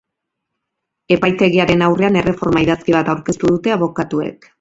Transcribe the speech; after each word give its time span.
Epaitegiaren 1.15 1.83
aurrean 1.87 2.17
erreforma 2.21 2.63
idazki 2.67 2.95
bat 2.99 3.13
aurkeztu 3.15 3.53
dute 3.53 3.75
abokatuek. 3.77 4.49